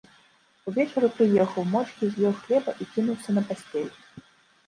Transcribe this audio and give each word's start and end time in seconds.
Увечары 0.69 1.09
прыехаў, 1.17 1.67
моўчкі 1.73 2.09
з'еў 2.15 2.33
хлеба 2.41 2.71
і 2.85 2.87
кінуўся 2.93 3.29
на 3.39 3.43
пасцель. 3.51 3.93